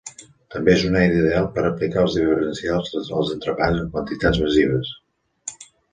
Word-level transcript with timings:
També 0.53 0.71
és 0.75 0.85
una 0.87 1.01
eina 1.07 1.17
ideal 1.23 1.49
per 1.57 1.65
aplicar 1.71 2.05
els 2.05 2.17
diferencials 2.21 2.91
als 3.21 3.33
entrepans 3.35 3.83
en 3.83 3.93
quantitats 3.97 4.41
massives. 4.47 4.91